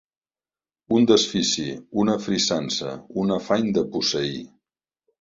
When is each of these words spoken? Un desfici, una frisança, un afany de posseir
Un 0.99 1.05
desfici, 1.11 1.67
una 2.05 2.17
frisança, 2.25 2.97
un 3.27 3.39
afany 3.39 3.73
de 3.81 3.89
posseir 3.97 4.37